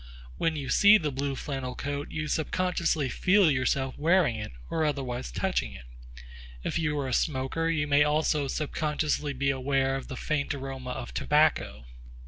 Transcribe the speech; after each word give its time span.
When 0.39 0.55
you 0.55 0.69
see 0.69 0.97
the 0.97 1.11
blue 1.11 1.35
flannel 1.35 1.75
coat 1.75 2.09
you 2.09 2.27
subconsciously 2.27 3.07
feel 3.07 3.51
yourself 3.51 3.99
wearing 3.99 4.35
it 4.35 4.51
or 4.67 4.83
otherwise 4.83 5.31
touching 5.31 5.73
it. 5.73 5.85
If 6.63 6.79
you 6.79 6.97
are 6.97 7.07
a 7.07 7.13
smoker, 7.13 7.69
you 7.69 7.85
may 7.85 8.03
also 8.03 8.47
subconsciously 8.47 9.33
be 9.33 9.51
aware 9.51 9.95
of 9.95 10.07
the 10.07 10.17
faint 10.17 10.55
aroma 10.55 10.89
of 10.89 11.13
tobacco. 11.13 11.85